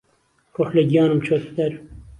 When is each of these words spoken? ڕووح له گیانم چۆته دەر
ڕووح 0.53 0.69
له 0.75 0.83
گیانم 0.89 1.19
چۆته 1.25 1.51
دەر 1.57 1.73